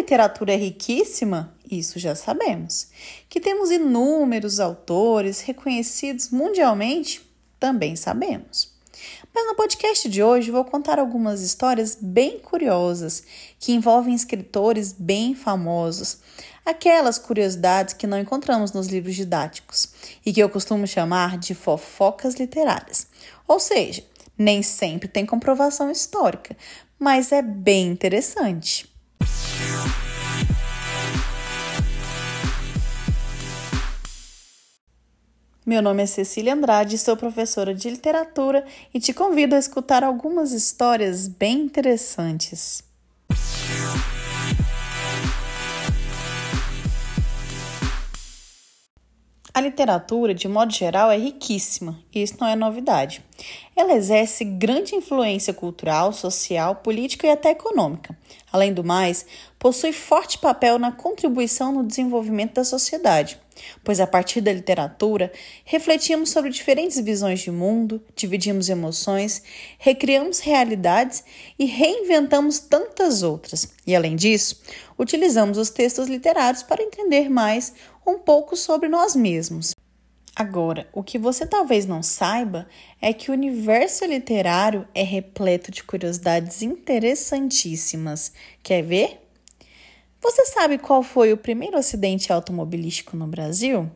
[0.00, 2.88] literatura é riquíssima, isso já sabemos.
[3.28, 7.22] Que temos inúmeros autores reconhecidos mundialmente,
[7.58, 8.70] também sabemos.
[9.34, 13.22] Mas no podcast de hoje vou contar algumas histórias bem curiosas
[13.58, 16.18] que envolvem escritores bem famosos,
[16.64, 19.92] aquelas curiosidades que não encontramos nos livros didáticos
[20.24, 23.06] e que eu costumo chamar de fofocas literárias.
[23.46, 24.02] Ou seja,
[24.36, 26.56] nem sempre tem comprovação histórica,
[26.98, 28.89] mas é bem interessante.
[35.70, 40.50] Meu nome é Cecília Andrade, sou professora de literatura e te convido a escutar algumas
[40.50, 42.82] histórias bem interessantes.
[49.52, 53.20] A literatura, de modo geral, é riquíssima, e isso não é novidade.
[53.74, 58.16] Ela exerce grande influência cultural, social, política e até econômica.
[58.52, 59.26] Além do mais,
[59.58, 63.38] possui forte papel na contribuição no desenvolvimento da sociedade,
[63.84, 65.32] pois a partir da literatura
[65.64, 69.42] refletimos sobre diferentes visões de mundo, dividimos emoções,
[69.78, 71.24] recriamos realidades
[71.58, 73.68] e reinventamos tantas outras.
[73.86, 74.60] E além disso,
[74.98, 77.72] utilizamos os textos literários para entender mais
[78.10, 79.74] um pouco sobre nós mesmos.
[80.34, 82.66] Agora, o que você talvez não saiba
[83.00, 88.32] é que o universo literário é repleto de curiosidades interessantíssimas.
[88.62, 89.20] Quer ver?
[90.22, 93.90] Você sabe qual foi o primeiro acidente automobilístico no Brasil?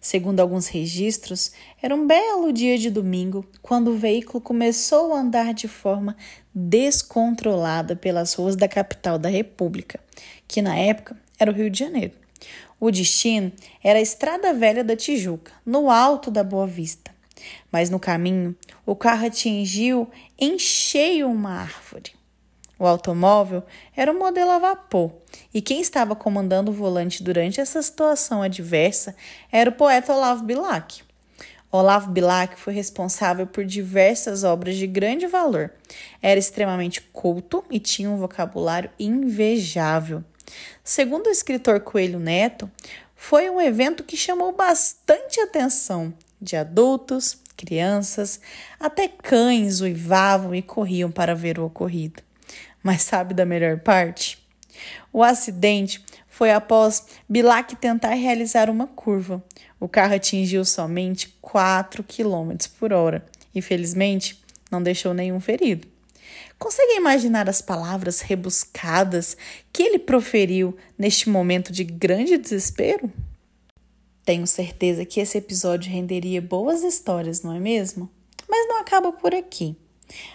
[0.00, 5.54] Segundo alguns registros, era um belo dia de domingo quando o veículo começou a andar
[5.54, 6.16] de forma
[6.54, 10.00] descontrolada pelas ruas da capital da República,
[10.48, 12.21] que na época era o Rio de Janeiro.
[12.80, 17.12] O destino era a Estrada Velha da Tijuca, no alto da Boa Vista.
[17.70, 22.12] Mas no caminho, o carro atingiu em cheio uma árvore.
[22.78, 23.62] O automóvel
[23.94, 25.12] era um modelo a vapor,
[25.54, 29.14] e quem estava comandando o volante durante essa situação adversa
[29.52, 31.02] era o poeta Olavo Bilac.
[31.70, 35.72] Olavo Bilac foi responsável por diversas obras de grande valor.
[36.20, 40.22] Era extremamente culto e tinha um vocabulário invejável.
[40.82, 42.70] Segundo o escritor Coelho Neto,
[43.14, 48.40] foi um evento que chamou bastante atenção de adultos, crianças,
[48.80, 52.22] até cães uivavam e corriam para ver o ocorrido.
[52.82, 54.44] Mas sabe da melhor parte?
[55.12, 59.44] O acidente foi após Bilac tentar realizar uma curva.
[59.78, 63.24] O carro atingiu somente 4 km por hora
[63.54, 65.91] e, felizmente, não deixou nenhum ferido.
[66.62, 69.36] Consegue imaginar as palavras rebuscadas
[69.72, 73.12] que ele proferiu neste momento de grande desespero?
[74.24, 78.08] Tenho certeza que esse episódio renderia boas histórias, não é mesmo?
[78.48, 79.74] Mas não acaba por aqui.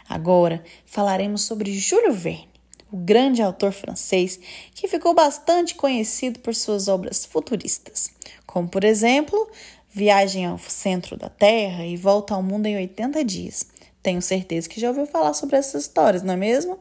[0.10, 2.50] Agora falaremos sobre Júlio Verne,
[2.92, 4.38] o grande autor francês
[4.76, 8.10] que ficou bastante conhecido por suas obras futuristas,
[8.46, 9.50] como por exemplo
[9.90, 13.66] Viagem ao Centro da Terra e Volta ao Mundo em 80 Dias,
[14.08, 16.80] tenho certeza que já ouviu falar sobre essas histórias, não é mesmo?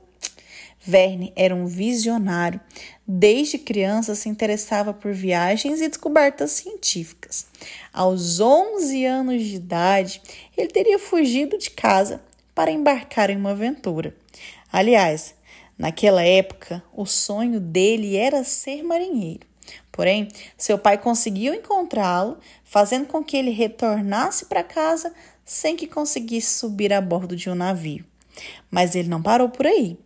[0.79, 2.61] Verne era um visionário.
[3.05, 7.49] Desde criança se interessava por viagens e descobertas científicas.
[7.93, 10.23] Aos 11 anos de idade,
[10.57, 12.23] ele teria fugido de casa
[12.55, 14.15] para embarcar em uma aventura.
[14.73, 15.35] Aliás,
[15.77, 19.45] naquela época, o sonho dele era ser marinheiro.
[19.91, 25.13] Porém, seu pai conseguiu encontrá-lo, fazendo com que ele retornasse para casa
[25.47, 28.05] sem que conseguisse subir a bordo de um navio.
[28.69, 29.97] Mas ele não parou por aí.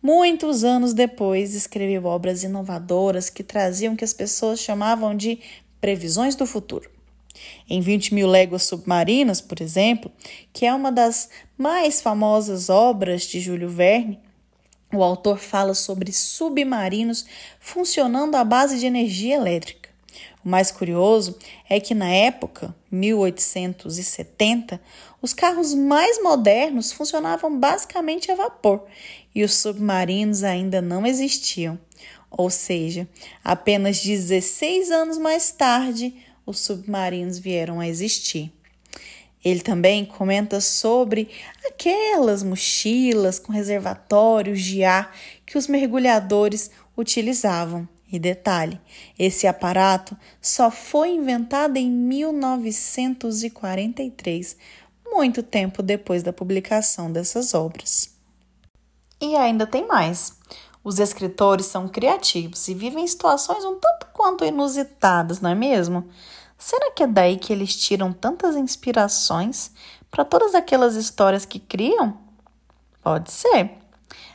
[0.00, 5.40] Muitos anos depois, escreveu obras inovadoras que traziam o que as pessoas chamavam de
[5.80, 6.88] previsões do futuro.
[7.68, 10.12] Em 20 mil léguas submarinas, por exemplo,
[10.52, 11.28] que é uma das
[11.58, 14.20] mais famosas obras de Júlio Verne,
[14.92, 17.26] o autor fala sobre submarinos
[17.58, 19.83] funcionando à base de energia elétrica.
[20.44, 21.38] O mais curioso
[21.68, 24.78] é que na época, 1870,
[25.22, 28.84] os carros mais modernos funcionavam basicamente a vapor
[29.34, 31.78] e os submarinos ainda não existiam.
[32.30, 33.08] Ou seja,
[33.42, 36.14] apenas 16 anos mais tarde,
[36.44, 38.52] os submarinos vieram a existir.
[39.42, 41.28] Ele também comenta sobre
[41.66, 45.14] aquelas mochilas com reservatórios de ar
[45.46, 47.88] que os mergulhadores utilizavam.
[48.14, 48.80] E detalhe:
[49.18, 54.56] esse aparato só foi inventado em 1943,
[55.04, 58.14] muito tempo depois da publicação dessas obras.
[59.20, 60.38] E ainda tem mais.
[60.84, 66.08] Os escritores são criativos e vivem situações um tanto quanto inusitadas, não é mesmo?
[66.56, 69.72] Será que é daí que eles tiram tantas inspirações
[70.08, 72.16] para todas aquelas histórias que criam?
[73.02, 73.72] Pode ser.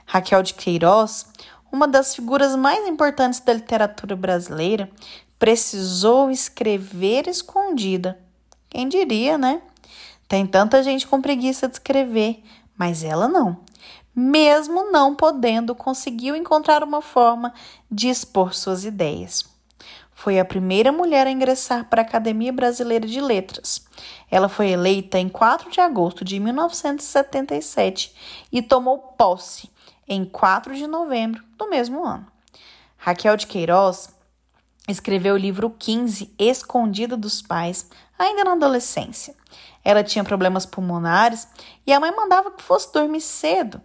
[0.06, 1.28] Raquel de Queiroz
[1.72, 4.90] uma das figuras mais importantes da literatura brasileira,
[5.38, 8.20] precisou escrever escondida.
[8.70, 9.62] Quem diria, né?
[10.28, 12.44] Tem tanta gente com preguiça de escrever,
[12.78, 13.58] mas ela não.
[14.14, 17.54] Mesmo não podendo, conseguiu encontrar uma forma
[17.90, 19.46] de expor suas ideias.
[20.14, 23.88] Foi a primeira mulher a ingressar para a Academia Brasileira de Letras.
[24.30, 28.14] Ela foi eleita em 4 de agosto de 1977
[28.52, 29.70] e tomou posse
[30.10, 32.26] em 4 de novembro do mesmo ano.
[32.98, 34.14] Raquel de Queiroz
[34.88, 39.36] escreveu o livro 15, Escondida dos Pais, ainda na adolescência.
[39.84, 41.48] Ela tinha problemas pulmonares
[41.86, 43.80] e a mãe mandava que fosse dormir cedo.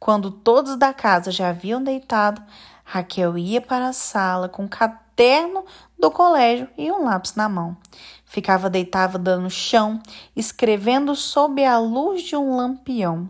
[0.00, 2.42] Quando todos da casa já haviam deitado,
[2.84, 5.64] Raquel ia para a sala com o caderno
[5.98, 7.76] do colégio e um lápis na mão.
[8.24, 10.00] Ficava deitada no chão,
[10.34, 13.28] escrevendo sob a luz de um lampião.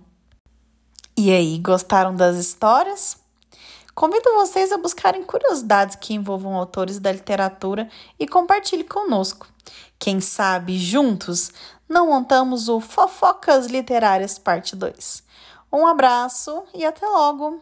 [1.20, 3.16] E aí, gostaram das histórias?
[3.92, 7.88] Convido vocês a buscarem curiosidades que envolvam autores da literatura
[8.20, 9.48] e compartilhe conosco.
[9.98, 11.50] Quem sabe, juntos,
[11.88, 15.24] não montamos o Fofocas Literárias Parte 2.
[15.72, 17.60] Um abraço e até logo!